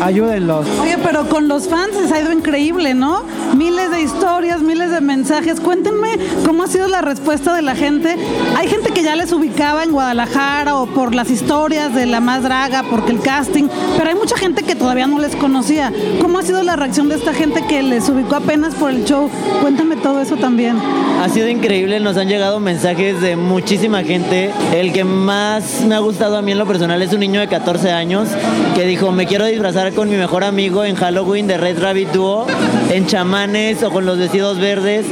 ayúdenlos. 0.00 0.66
Oye, 0.80 0.96
pero 1.04 1.28
con 1.28 1.48
los 1.48 1.68
fans 1.68 1.94
les 2.00 2.10
ha 2.10 2.18
ido 2.18 2.32
increíble, 2.32 2.94
¿no? 2.94 3.24
Miles 3.54 3.90
de 3.90 4.00
historias, 4.00 4.62
miles 4.62 4.90
de 4.90 5.02
mensajes. 5.02 5.60
Cuéntenme 5.60 6.16
cómo 6.46 6.62
ha 6.62 6.66
sido 6.66 6.88
la 6.88 7.02
respuesta 7.02 7.54
de 7.54 7.60
la 7.60 7.74
gente. 7.74 8.16
Hay 8.56 8.68
gente 8.68 8.90
que 8.92 9.02
ya 9.02 9.16
les 9.16 9.32
ubicaba 9.32 9.84
en 9.84 9.92
Guadalajara 9.92 10.76
o 10.76 10.86
por 10.86 11.14
las 11.14 11.30
historias 11.30 11.94
de 11.94 12.06
La 12.06 12.20
Más 12.20 12.42
Draga, 12.42 12.84
porque 12.88 13.12
el 13.12 13.20
casting, 13.20 13.68
pero 13.98 14.08
hay 14.08 14.16
mucha 14.16 14.38
gente 14.38 14.62
que 14.62 14.74
todavía 14.74 15.06
no 15.06 15.18
les 15.18 15.36
conocía. 15.36 15.92
¿Cómo 16.22 16.38
ha 16.38 16.42
sido 16.42 16.62
la 16.62 16.76
reacción 16.76 17.10
de 17.10 17.16
esta 17.16 17.34
gente 17.34 17.66
que 17.66 17.82
les 17.82 18.08
ubicó 18.08 18.36
apenas 18.36 18.74
por 18.76 18.92
el 18.92 19.04
show? 19.04 19.28
Cuéntame 19.60 19.96
todo 19.96 20.22
eso 20.22 20.36
también. 20.36 20.78
Ha 21.22 21.28
sido 21.28 21.50
increíble, 21.50 22.00
nos 22.00 22.16
han 22.16 22.28
llegado 22.28 22.60
mensajes 22.60 23.20
de 23.20 23.36
muchísima 23.36 24.02
gente 24.02 24.21
el 24.30 24.92
que 24.92 25.04
más 25.04 25.82
me 25.82 25.94
ha 25.94 25.98
gustado 25.98 26.36
a 26.36 26.42
mí 26.42 26.52
en 26.52 26.58
lo 26.58 26.66
personal 26.66 27.00
es 27.02 27.12
un 27.12 27.20
niño 27.20 27.40
de 27.40 27.48
14 27.48 27.90
años 27.90 28.28
que 28.74 28.84
dijo, 28.84 29.10
me 29.12 29.26
quiero 29.26 29.46
disfrazar 29.46 29.92
con 29.92 30.08
mi 30.08 30.16
mejor 30.16 30.44
amigo 30.44 30.84
en 30.84 30.94
Halloween 30.94 31.46
de 31.46 31.56
Red 31.56 31.80
Rabbit 31.80 32.08
Duo, 32.10 32.46
en 32.90 33.06
chamanes 33.06 33.82
o 33.82 33.90
con 33.90 34.06
los 34.06 34.18
vestidos 34.18 34.58
verdes. 34.58 35.06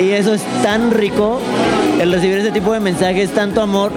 Y 0.00 0.10
eso 0.10 0.34
es 0.34 0.42
tan 0.62 0.90
rico, 0.90 1.40
el 2.00 2.12
recibir 2.12 2.38
ese 2.38 2.50
tipo 2.50 2.72
de 2.72 2.80
mensajes, 2.80 3.30
tanto 3.30 3.60
amor. 3.60 3.92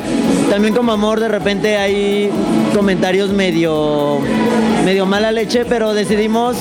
También 0.50 0.74
como 0.74 0.92
amor, 0.92 1.20
de 1.20 1.28
repente 1.28 1.78
hay 1.78 2.30
comentarios 2.74 3.32
medio, 3.32 4.20
medio 4.86 5.06
mala 5.06 5.32
leche, 5.32 5.66
pero 5.66 5.94
decidimos 5.94 6.58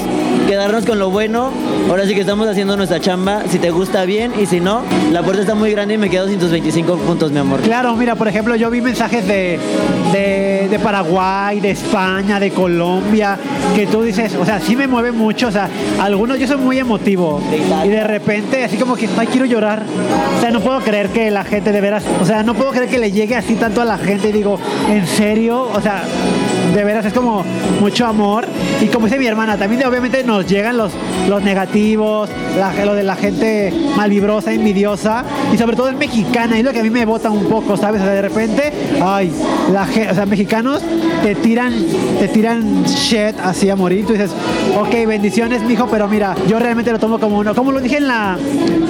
quedarnos 0.47 0.85
con 0.85 0.99
lo 0.99 1.11
bueno. 1.11 1.50
Ahora 1.88 2.05
sí 2.05 2.14
que 2.14 2.23
estamos 2.23 2.49
haciendo 2.49 2.76
nuestra 2.76 3.00
chamba. 3.00 3.45
Si 3.49 3.61
te 3.61 3.71
gusta 3.71 4.05
bien 4.05 4.33
y 4.40 4.47
si 4.47 4.59
no, 4.59 4.83
la 5.12 5.23
puerta 5.23 5.43
está 5.43 5.55
muy 5.55 5.71
grande 5.71 5.95
y 5.95 5.99
me 5.99 6.11
quedo 6.11 6.28
sin 6.28 6.38
tus 6.38 6.50
25 6.50 6.97
puntos, 6.97 7.31
mi 7.31 7.38
amor. 7.38 7.61
Claro, 7.61 7.95
mira, 7.95 8.16
por 8.16 8.26
ejemplo, 8.26 8.57
yo 8.57 8.71
vi 8.71 8.81
mensajes 8.81 9.26
de, 9.26 9.59
de, 10.12 10.78
Paraguay, 10.83 11.61
de 11.61 11.71
España, 11.71 12.40
de 12.40 12.50
Colombia, 12.50 13.38
que 13.75 13.87
tú 13.87 14.02
dices, 14.02 14.35
o 14.35 14.45
sea, 14.45 14.61
sí 14.61 14.75
me 14.75 14.88
mueve 14.88 15.12
mucho. 15.12 15.47
O 15.47 15.52
sea, 15.52 15.71
algunos 16.00 16.40
yo 16.40 16.49
soy 16.49 16.57
muy 16.57 16.78
emotivo. 16.78 17.40
y 17.85 17.88
de 17.88 18.05
repente, 18.05 18.64
así 18.64 18.76
como 18.76 18.97
que, 18.97 19.09
ay, 19.16 19.28
quiero 19.28 19.47
llorar. 19.47 19.85
O 20.37 20.40
sea, 20.40 20.50
no 20.50 20.61
puedo 20.61 20.81
creer 20.81 21.11
que 21.11 21.31
la 21.31 21.45
gente 21.45 21.71
de 21.71 21.81
veras, 21.81 22.02
o 22.21 22.26
sea, 22.26 22.43
no 22.43 22.55
puedo 22.55 22.73
creer 22.73 22.88
que 22.88 22.99
le 22.99 23.12
llegue 23.12 23.37
así 23.37 23.55
tanto 23.55 23.81
a 23.81 23.85
la 23.85 23.97
gente 23.97 24.31
y 24.31 24.33
digo, 24.33 24.59
¿en 24.90 25.07
serio? 25.07 25.69
O 25.73 25.81
sea, 25.81 26.02
de 26.76 26.85
veras 26.85 27.06
es 27.06 27.12
como 27.12 27.42
mucho 27.80 28.06
amor. 28.06 28.47
Y 28.80 28.87
como 28.87 29.06
dice 29.06 29.18
mi 29.18 29.26
hermana, 29.26 29.56
también 29.56 29.85
obviamente 29.87 30.23
nos 30.23 30.47
llegan 30.47 30.76
los, 30.76 30.92
los 31.28 31.42
negativos, 31.42 32.28
lo 32.85 32.95
de 32.95 33.02
la 33.02 33.16
gente 33.16 33.73
malvibrosa, 33.97 34.52
envidiosa, 34.52 35.25
y 35.52 35.56
sobre 35.56 35.75
todo 35.75 35.88
es 35.88 35.97
mexicana, 35.97 36.59
y 36.59 36.62
lo 36.62 36.73
que 36.73 36.80
a 36.80 36.83
mí 36.83 36.90
me 36.90 37.06
bota 37.06 37.30
un 37.30 37.47
poco, 37.47 37.76
¿sabes? 37.76 38.02
O 38.02 38.04
sea, 38.04 38.12
de 38.12 38.23
repente, 38.23 38.73
ay, 39.02 39.33
la 39.73 39.83
o 40.11 40.14
sea, 40.14 40.26
mexicanos 40.26 40.83
te 41.23 41.35
tiran, 41.37 41.73
te 42.18 42.28
tiran 42.28 42.85
shit 42.85 43.38
así 43.42 43.71
a 43.71 43.76
morir. 43.76 44.06
Tú 44.06 44.12
dices, 44.12 44.30
ok, 44.78 45.06
bendiciones, 45.06 45.62
mijo, 45.62 45.87
pero 45.90 46.09
mira, 46.09 46.35
yo 46.47 46.59
realmente 46.59 46.92
lo 46.92 46.99
tomo 46.99 47.18
como 47.18 47.38
uno, 47.38 47.54
como 47.54 47.73
lo 47.73 47.80
dije 47.80 47.97
en 47.97 48.09
la, 48.09 48.37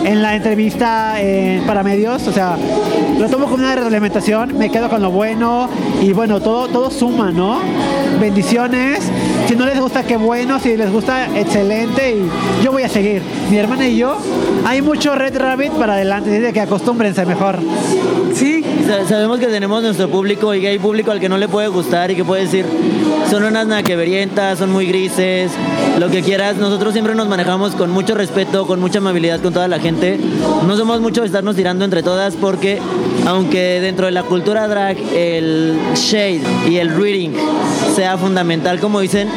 en 0.05 0.23
la 0.23 0.35
entrevista 0.35 1.15
para 1.67 1.85
medios, 1.85 2.27
o 2.27 2.33
sea, 2.33 2.57
lo 3.19 3.29
tomo 3.29 3.47
como 3.47 3.59
una 3.59 3.77
reglamentación, 3.77 4.59
me 4.59 4.71
quedo 4.71 4.89
con 4.89 5.03
lo 5.03 5.11
bueno, 5.11 5.69
y 6.03 6.13
bueno, 6.13 6.41
todo, 6.41 6.67
todo 6.69 6.91
suma, 6.91 7.31
¿no? 7.31 7.76
Bendiciones. 8.21 9.01
Si 9.49 9.55
no 9.57 9.67
les 9.67 9.79
gusta, 9.81 10.05
qué 10.05 10.17
bueno. 10.17 10.59
Si 10.59 10.77
les 10.77 10.91
gusta, 10.91 11.27
excelente. 11.39 12.17
Y 12.17 12.65
yo 12.65 12.73
voy 12.73 12.83
a 12.83 12.89
seguir. 12.89 13.23
Mi 13.51 13.59
hermana 13.59 13.89
y 13.89 13.97
yo, 13.97 14.19
hay 14.65 14.83
mucho 14.83 15.15
Red 15.15 15.37
Rabbit 15.39 15.73
para 15.73 15.95
adelante. 15.95 16.31
Dice 16.31 16.53
que 16.53 16.61
acostúmbrense 16.61 17.25
mejor. 17.27 17.59
Sí. 18.35 18.65
Sabemos 18.87 19.41
que 19.41 19.47
tenemos 19.47 19.83
nuestro 19.83 20.09
público 20.09 20.55
y 20.55 20.65
hay 20.65 20.79
público 20.79 21.11
al 21.11 21.19
que 21.19 21.29
no 21.29 21.39
le 21.39 21.49
puede 21.49 21.67
gustar 21.67 22.13
y 22.13 22.15
que 22.15 22.25
puede 22.25 22.43
decir, 22.43 22.65
son 23.29 23.43
unas 23.43 23.67
naqueverientas, 23.67 24.61
son 24.61 24.71
muy 24.71 24.87
grises, 24.87 25.51
lo 25.99 26.09
que 26.09 26.23
quieras. 26.23 26.57
Nosotros 26.57 26.93
siempre 26.93 27.17
nos 27.17 27.27
manejamos 27.27 27.75
con 27.75 27.91
mucho 27.91 28.15
respeto, 28.15 28.65
con 28.65 28.79
mucha 28.79 28.99
amabilidad 28.99 29.41
con 29.41 29.53
toda 29.53 29.67
la 29.67 29.81
gente. 29.81 30.21
No 30.69 30.77
somos 30.77 31.01
mucho 31.01 31.23
de 31.23 31.27
estarnos 31.27 31.57
tirando 31.57 31.85
entre 31.85 32.05
todas 32.05 32.35
porque, 32.37 32.79
aunque 33.27 33.81
dentro 33.81 34.07
de 34.07 34.13
la 34.13 34.23
cultura 34.23 34.69
drag 34.69 34.97
el 35.15 35.77
shade 35.97 36.43
y 36.69 36.77
el 36.77 36.91
reading 36.91 37.31
sea 37.97 38.17
fundamental, 38.17 38.79
como 38.79 39.01
dicen, 39.01 39.29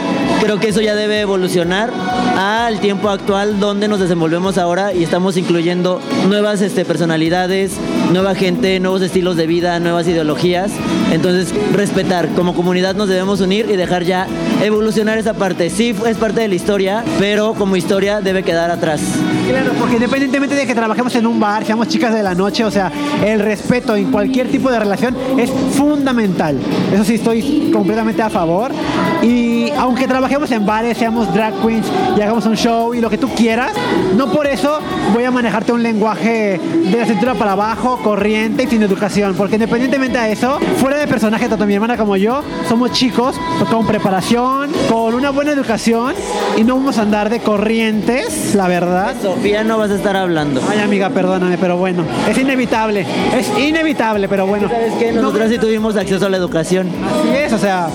creo 0.41 0.59
que 0.59 0.69
eso 0.69 0.81
ya 0.81 0.95
debe 0.95 1.21
evolucionar 1.21 1.91
al 2.37 2.79
tiempo 2.79 3.09
actual 3.09 3.59
donde 3.59 3.87
nos 3.87 3.99
desenvolvemos 3.99 4.57
ahora 4.57 4.93
y 4.93 5.03
estamos 5.03 5.37
incluyendo 5.37 5.99
nuevas 6.27 6.61
este, 6.61 6.85
personalidades, 6.85 7.73
nueva 8.11 8.35
gente, 8.35 8.79
nuevos 8.79 9.01
estilos 9.01 9.35
de 9.35 9.38
vida, 9.48 9.79
nuevas 9.79 10.08
ideologías. 10.08 10.72
Entonces, 11.12 11.53
respetar. 11.74 12.29
Como 12.29 12.53
comunidad 12.53 12.96
nos 12.96 13.10
debemos 13.10 13.41
unir 13.41 13.67
y 13.69 13.75
dejar 13.75 14.03
ya 14.03 14.27
evolucionar 14.62 15.17
esa 15.17 15.34
parte. 15.34 15.69
Sí, 15.69 15.96
es 16.05 16.17
parte 16.17 16.41
de 16.41 16.48
la 16.48 16.55
historia, 16.55 17.03
pero 17.17 17.53
como 17.53 17.75
historia 17.75 18.22
debe 18.22 18.43
quedar 18.43 18.72
atrás. 18.72 19.01
Claro, 19.48 19.72
porque 19.79 19.96
independientemente 19.96 20.55
de 20.55 20.67
que 20.67 20.75
trabajemos 20.75 21.15
en 21.15 21.25
un 21.25 21.39
bar, 21.39 21.65
seamos 21.65 21.88
chicas 21.88 22.13
de 22.13 22.24
la 22.24 22.36
noche, 22.36 22.63
o 22.63 22.72
sea, 22.72 22.91
el 23.25 23.39
respeto 23.39 23.96
en 23.96 24.12
cualquier 24.12 24.50
tipo 24.50 24.69
de 24.69 24.79
relación 24.79 25.15
es 25.38 25.50
fundamental. 25.75 26.58
Eso 26.93 27.03
sí, 27.03 27.15
estoy 27.15 27.69
completamente 27.74 28.22
a 28.22 28.29
favor. 28.29 28.72
Y 29.21 29.71
aunque 29.71 30.07
trabajemos 30.07 30.51
en 30.51 30.65
bares, 30.65 30.97
seamos 30.97 31.33
drag 31.33 31.53
queens 31.61 31.85
y 32.17 32.21
hagamos 32.21 32.45
un 32.45 32.55
show 32.55 32.93
y 32.93 33.01
lo 33.01 33.09
que 33.09 33.17
tú 33.17 33.29
quieras, 33.35 33.71
no 34.15 34.31
por 34.31 34.47
eso 34.47 34.79
voy 35.13 35.23
a 35.25 35.31
manejarte 35.31 35.71
un 35.71 35.83
lenguaje 35.83 36.59
de 36.59 36.97
la 36.97 37.05
cintura 37.05 37.33
para 37.33 37.53
abajo, 37.53 37.99
corriente 38.03 38.63
y 38.63 38.67
sin 38.67 38.81
educación. 38.81 39.35
Porque 39.35 39.55
independientemente 39.55 40.17
de 40.17 40.31
eso, 40.31 40.59
fuera 40.77 40.97
de 40.97 41.07
personaje, 41.07 41.49
tanto 41.49 41.65
mi 41.65 41.73
hermana 41.73 41.97
como 41.97 42.15
yo, 42.17 42.43
somos 42.67 42.91
chicos 42.91 43.35
con 43.69 43.85
preparación, 43.85 44.71
con 44.89 45.13
una 45.13 45.31
buena 45.31 45.51
educación 45.51 46.13
y 46.57 46.63
no 46.63 46.75
vamos 46.75 46.97
a 46.97 47.01
andar 47.01 47.29
de 47.29 47.39
corrientes, 47.39 48.55
la 48.55 48.67
verdad. 48.67 49.15
Sofía, 49.21 49.63
no 49.63 49.77
vas 49.77 49.91
a 49.91 49.95
estar 49.95 50.15
hablando. 50.15 50.61
Ay, 50.69 50.79
amiga, 50.79 51.09
perdóname, 51.09 51.57
pero 51.57 51.77
bueno, 51.77 52.03
es 52.29 52.38
inevitable. 52.38 53.05
Es 53.38 53.57
inevitable, 53.59 54.27
pero 54.27 54.47
bueno. 54.47 54.69
¿Sabes 54.69 54.93
qué? 54.93 55.11
Nosotros 55.11 55.49
sí 55.49 55.57
tuvimos 55.57 55.95
acceso 55.95 56.25
a 56.25 56.29
la 56.29 56.38
educación. 56.38 56.88
Así 57.05 57.29
es, 57.35 57.53
o 57.53 57.57
sea, 57.57 57.88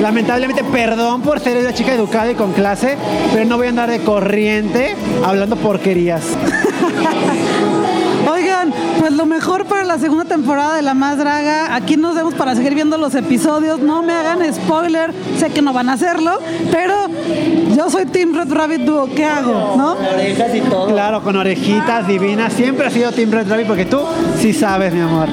lamentablemente, 0.00 0.64
perdón 0.64 1.22
por 1.22 1.40
ser 1.40 1.56
una 1.58 1.72
chica 1.72 1.94
educada 1.94 2.30
y 2.30 2.34
con 2.34 2.52
clase, 2.52 2.96
pero 3.32 3.44
no 3.44 3.56
voy 3.56 3.66
a 3.66 3.70
andar 3.70 3.90
de 3.90 4.00
corriente 4.00 4.94
hablando 5.24 5.56
porquerías. 5.56 6.22
Oigan, 8.30 8.72
pues 8.98 9.12
lo 9.12 9.26
mejor 9.26 9.64
para 9.64 9.84
la 9.84 9.98
segunda 9.98 10.24
temporada 10.24 10.76
de 10.76 10.82
La 10.82 10.94
Más 10.94 11.18
Draga. 11.18 11.74
Aquí 11.74 11.96
nos 11.96 12.14
vemos 12.14 12.34
para 12.34 12.54
seguir 12.54 12.74
viendo 12.74 12.98
los 12.98 13.14
episodios. 13.14 13.80
No 13.80 14.02
me 14.02 14.12
hagan 14.12 14.52
spoiler, 14.52 15.12
sé 15.38 15.50
que 15.50 15.62
no 15.62 15.72
van 15.72 15.88
a 15.88 15.94
hacerlo, 15.94 16.38
pero 16.70 16.94
yo 17.74 17.88
soy 17.90 18.06
Team 18.06 18.34
Red 18.34 18.52
Rabbit 18.52 18.82
Duo. 18.82 19.08
¿Qué 19.14 19.24
hago? 19.24 19.74
¿No? 19.76 19.96
Con 19.96 20.06
orejas 20.06 20.54
y 20.54 20.60
todo. 20.60 20.88
Claro, 20.88 21.22
con 21.22 21.36
orejitas 21.36 22.06
divinas. 22.06 22.52
Siempre 22.52 22.86
ha 22.86 22.90
sido 22.90 23.12
Team 23.12 23.30
Red 23.30 23.48
Rabbit 23.48 23.66
porque 23.66 23.86
tú 23.86 24.00
sí 24.38 24.52
sabes, 24.52 24.92
mi 24.92 25.00
amor. 25.00 25.28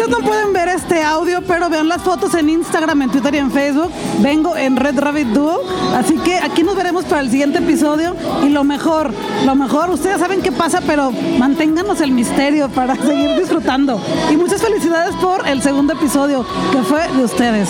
Ustedes 0.00 0.18
no 0.18 0.26
pueden 0.26 0.54
ver 0.54 0.68
este 0.68 1.02
audio, 1.02 1.42
pero 1.46 1.68
vean 1.68 1.86
las 1.86 2.00
fotos 2.00 2.34
en 2.34 2.48
Instagram, 2.48 3.02
en 3.02 3.10
Twitter 3.10 3.34
y 3.34 3.36
en 3.36 3.50
Facebook. 3.50 3.92
Vengo 4.20 4.56
en 4.56 4.76
Red 4.76 4.98
Rabbit 4.98 5.26
Duo. 5.26 5.60
Así 5.94 6.16
que 6.16 6.38
aquí 6.38 6.62
nos 6.62 6.74
veremos 6.74 7.04
para 7.04 7.20
el 7.20 7.30
siguiente 7.30 7.58
episodio. 7.58 8.16
Y 8.42 8.48
lo 8.48 8.64
mejor, 8.64 9.12
lo 9.44 9.54
mejor, 9.54 9.90
ustedes 9.90 10.18
saben 10.18 10.40
qué 10.40 10.52
pasa, 10.52 10.80
pero 10.86 11.12
manténganos 11.38 12.00
el 12.00 12.12
misterio 12.12 12.70
para 12.70 12.96
seguir 13.06 13.38
disfrutando. 13.38 14.00
Y 14.30 14.38
muchas 14.38 14.62
felicidades 14.62 15.14
por 15.16 15.46
el 15.46 15.60
segundo 15.60 15.92
episodio, 15.92 16.46
que 16.72 16.78
fue 16.78 17.06
de 17.06 17.22
ustedes. 17.22 17.68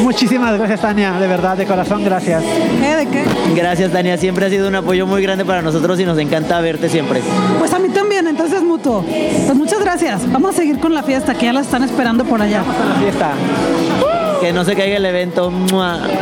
Muchísimas 0.00 0.56
gracias, 0.56 0.80
Tania, 0.80 1.12
de 1.12 1.26
verdad, 1.26 1.58
de 1.58 1.66
corazón, 1.66 2.02
gracias. 2.02 2.42
¿Eh? 2.42 2.96
¿De 3.00 3.06
qué? 3.06 3.24
Gracias, 3.54 3.92
Tania, 3.92 4.16
siempre 4.16 4.46
ha 4.46 4.48
sido 4.48 4.66
un 4.66 4.76
apoyo 4.76 5.06
muy 5.06 5.20
grande 5.22 5.44
para 5.44 5.60
nosotros 5.60 6.00
y 6.00 6.06
nos 6.06 6.16
encanta 6.16 6.58
verte 6.62 6.88
siempre. 6.88 7.20
Pues 7.58 7.74
a 7.74 7.78
mí 7.78 7.90
también, 7.90 8.26
entonces 8.28 8.62
mutuo. 8.62 9.04
Pues 9.04 9.54
muchas 9.54 9.80
gracias. 9.80 10.22
Vamos 10.32 10.54
a 10.54 10.56
seguir 10.56 10.78
con 10.78 10.94
la 10.94 11.02
fiesta, 11.02 11.34
que 11.34 11.49
ya 11.50 11.54
la 11.54 11.60
están 11.62 11.82
esperando 11.82 12.24
por 12.24 12.40
allá. 12.40 12.62
La 12.62 12.94
fiesta. 13.00 13.32
Que 14.40 14.54
no 14.54 14.64
se 14.64 14.74
caiga 14.74 14.96
el 14.96 15.04
evento. 15.04 15.52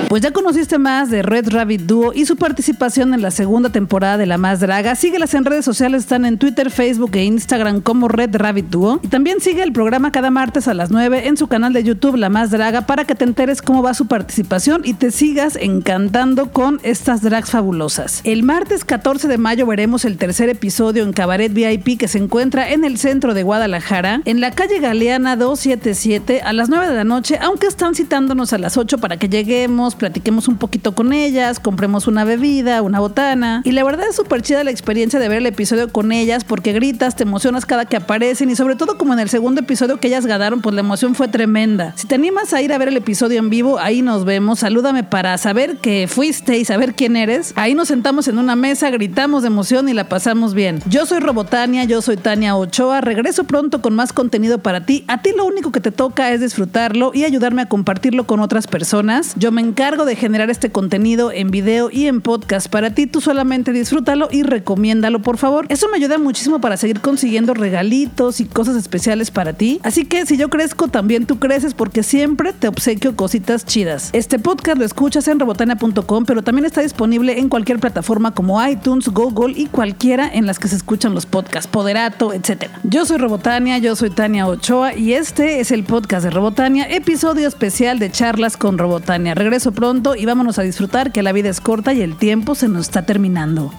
Pues 0.09 0.23
ya 0.23 0.33
conociste 0.33 0.79
más 0.79 1.09
de 1.09 1.23
Red 1.23 1.51
Rabbit 1.51 1.83
Duo 1.83 2.13
y 2.13 2.27
su 2.27 2.37
participación 2.37 3.15
en 3.15 3.23
la 3.23 3.31
segunda 3.31 3.71
temporada 3.71 4.17
de 4.17 4.27
La 4.27 4.39
Más 4.39 4.59
Draga. 4.59 4.97
Síguelas 4.97 5.35
en 5.35 5.45
redes 5.45 5.65
sociales, 5.65 6.03
están 6.03 6.25
en 6.25 6.37
Twitter, 6.37 6.71
Facebook 6.73 7.13
e 7.15 7.25
Instagram 7.25 7.81
como 7.81 8.09
Red 8.09 8.35
Rabbit 8.35 8.67
Duo. 8.71 8.99
Y 9.05 9.09
también 9.09 9.41
sigue 9.41 9.63
el 9.63 9.73
programa 9.73 10.11
cada 10.11 10.31
martes 10.31 10.67
a 10.67 10.75
las 10.75 10.91
9 10.91 11.29
en 11.29 11.37
su 11.37 11.47
canal 11.47 11.73
de 11.73 11.85
YouTube 11.85 12.17
La 12.17 12.29
Más 12.29 12.51
Draga 12.51 12.87
para 12.87 13.05
que 13.05 13.15
te 13.15 13.25
enteres 13.25 13.63
cómo 13.63 13.83
va 13.83 13.95
su 13.95 14.07
participación 14.07 14.83
y 14.85 14.95
te 14.95 15.13
sigas 15.13 15.55
encantando 15.55 16.51
con 16.51 16.81
estas 16.83 17.23
drags 17.23 17.51
fabulosas. 17.51 18.23
El 18.25 18.43
martes 18.43 18.85
14 18.85 19.29
de 19.29 19.39
mayo 19.39 19.65
veremos 19.67 20.05
el 20.05 20.17
tercer 20.17 20.49
episodio 20.49 21.05
en 21.05 21.13
Cabaret 21.13 21.53
VIP 21.53 21.99
que 21.99 22.09
se 22.09 22.19
encuentra 22.19 22.71
en 22.71 22.85
el 22.85 22.99
centro 22.99 23.33
de 23.35 23.45
Guadalajara, 23.45 24.23
en 24.25 24.41
la 24.41 24.51
calle 24.51 24.81
Galeana 24.81 25.37
277 25.37 26.41
a 26.43 26.53
las 26.53 26.69
9 26.69 26.89
de 26.89 26.95
la 26.95 27.05
noche, 27.05 27.39
aunque 27.41 27.69
están 27.69 27.95
a 28.09 28.59
las 28.59 28.77
8 28.77 28.99
para 28.99 29.19
que 29.19 29.29
lleguemos, 29.29 29.95
platiquemos 29.95 30.49
un 30.49 30.57
poquito 30.57 30.93
con 30.93 31.13
ellas, 31.13 31.61
compremos 31.61 32.07
una 32.07 32.25
bebida, 32.25 32.81
una 32.81 33.01
botana. 33.01 33.61
Y 33.65 33.73
la 33.73 33.85
verdad 33.85 34.07
es 34.09 34.17
súper 34.17 34.41
chida 34.41 34.65
la 34.65 34.71
experiencia 34.71 35.19
de 35.19 35.29
ver 35.29 35.39
el 35.39 35.47
episodio 35.47 35.93
con 35.93 36.11
ellas 36.11 36.45
porque 36.45 36.73
gritas, 36.73 37.17
te 37.17 37.25
emocionas 37.25 37.67
cada 37.67 37.85
que 37.85 37.97
aparecen 37.97 38.49
y 38.49 38.57
sobre 38.57 38.77
todo 38.77 38.97
como 38.97 39.13
en 39.13 39.19
el 39.19 39.29
segundo 39.29 39.61
episodio 39.61 40.01
que 40.01 40.09
ellas 40.09 40.25
ganaron, 40.25 40.63
pues 40.63 40.75
la 40.75 40.81
emoción 40.81 41.15
fue 41.15 41.29
tremenda. 41.29 41.93
Si 41.97 42.07
te 42.07 42.15
animas 42.15 42.53
a 42.55 42.63
ir 42.63 42.73
a 42.73 42.79
ver 42.79 42.89
el 42.89 42.97
episodio 42.97 43.39
en 43.39 43.51
vivo, 43.51 43.79
ahí 43.79 44.01
nos 44.01 44.25
vemos. 44.25 44.61
Salúdame 44.61 45.05
para 45.05 45.37
saber 45.37 45.77
que 45.77 46.09
fuiste 46.09 46.59
y 46.59 46.65
saber 46.65 46.95
quién 46.95 47.15
eres. 47.15 47.53
Ahí 47.57 47.75
nos 47.75 47.89
sentamos 47.89 48.27
en 48.29 48.39
una 48.39 48.57
mesa, 48.57 48.91
gritamos 48.91 49.43
de 49.43 49.49
emoción 49.49 49.89
y 49.89 49.93
la 49.93 50.09
pasamos 50.09 50.55
bien. 50.55 50.81
Yo 50.89 51.05
soy 51.05 51.21
Robotania, 51.21 51.85
yo 51.85 52.01
soy 52.01 52.17
Tania 52.17 52.57
Ochoa. 52.57 53.01
Regreso 53.01 53.45
pronto 53.45 53.83
con 53.83 53.95
más 53.95 54.13
contenido 54.13 54.59
para 54.59 54.87
ti. 54.87 55.05
A 55.09 55.21
ti 55.21 55.31
lo 55.37 55.45
único 55.45 55.73
que 55.73 55.81
te 55.81 55.93
toca 55.93 56.33
es 56.33 56.41
disfrutarlo 56.41 57.13
y 57.15 57.25
ayudarme 57.25 57.63
a 57.63 57.69
compartirlo 57.99 58.27
con 58.29 58.39
otras 58.39 58.69
personas. 58.69 59.33
Yo 59.35 59.51
me 59.51 59.61
encargo 59.61 60.05
de 60.05 60.15
generar 60.15 60.51
este 60.51 60.71
contenido 60.71 61.33
en 61.33 61.51
video 61.51 61.91
y 61.91 62.07
en 62.07 62.21
podcast 62.21 62.69
para 62.69 62.95
ti. 62.95 63.09
Tú 63.09 63.21
solamente 63.21 63.73
disfrútalo 63.73 64.29
y 64.31 64.45
recomiéndalo, 64.45 65.21
por 65.21 65.37
favor. 65.37 65.67
Eso 65.69 65.89
me 65.89 65.97
ayuda 65.97 66.17
muchísimo 66.17 66.61
para 66.61 66.77
seguir 66.77 67.01
consiguiendo 67.01 67.55
regalitos 67.55 68.41
y 68.41 68.45
cosas 68.45 68.77
especiales 68.77 69.33
para 69.33 69.55
ti. 69.55 69.81
Así 69.83 70.05
que 70.05 70.27
si 70.27 70.37
yo 70.37 70.49
crezco, 70.49 70.87
también 70.87 71.27
tú 71.27 71.41
creces 71.41 71.75
porque 71.75 72.05
siempre 72.05 72.53
te 72.53 72.69
obsequio 72.69 73.17
cositas 73.17 73.67
chidas. 73.67 74.11
Este 74.13 74.39
podcast 74.39 74.79
lo 74.79 74.85
escuchas 74.85 75.27
en 75.27 75.41
robotania.com, 75.41 76.25
pero 76.25 76.43
también 76.43 76.67
está 76.67 76.83
disponible 76.83 77.41
en 77.41 77.49
cualquier 77.49 77.81
plataforma 77.81 78.33
como 78.33 78.65
iTunes, 78.65 79.09
Google 79.09 79.55
y 79.57 79.67
cualquiera 79.67 80.31
en 80.33 80.47
las 80.47 80.61
que 80.61 80.69
se 80.69 80.77
escuchan 80.77 81.15
los 81.15 81.27
podcasts, 81.27 81.69
Poderato, 81.69 82.33
etc. 82.33 82.67
Yo 82.85 83.05
soy 83.07 83.17
Robotania, 83.17 83.79
yo 83.79 83.97
soy 83.97 84.11
Tania 84.11 84.47
Ochoa 84.47 84.95
y 84.95 85.15
este 85.15 85.59
es 85.59 85.73
el 85.73 85.83
podcast 85.83 86.23
de 86.23 86.31
Robotania, 86.31 86.85
episodio 86.89 87.49
de 87.97 88.11
charlas 88.11 88.59
con 88.59 88.77
Robotania. 88.77 89.35
Regreso 89.35 89.73
pronto 89.73 90.15
y 90.15 90.27
vámonos 90.27 90.59
a 90.59 90.63
disfrutar 90.63 91.11
que 91.11 91.23
la 91.23 91.33
vida 91.33 91.49
es 91.49 91.63
corta 91.63 91.95
y 91.95 92.03
el 92.03 92.19
tiempo 92.19 92.55
se 92.55 92.69
nos 92.69 92.83
está 92.83 93.07
terminando. 93.07 93.73